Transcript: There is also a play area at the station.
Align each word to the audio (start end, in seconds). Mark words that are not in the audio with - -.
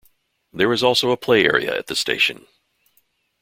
There 0.51 0.73
is 0.73 0.81
also 0.81 1.11
a 1.11 1.15
play 1.15 1.45
area 1.45 1.77
at 1.77 1.85
the 1.85 1.95
station. 1.95 2.47